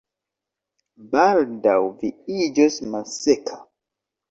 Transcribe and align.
Baldaŭ 1.11 1.77
vi 2.01 2.11
iĝos 2.41 2.81
malseka 2.97 3.63